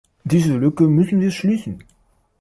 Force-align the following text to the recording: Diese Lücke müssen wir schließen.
Diese 0.23 0.57
Lücke 0.57 0.87
müssen 0.87 1.21
wir 1.21 1.29
schließen. 1.29 1.83